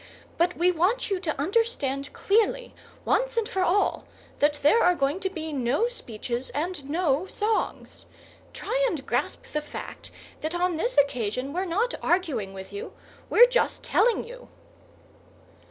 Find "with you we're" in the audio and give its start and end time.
12.51-13.45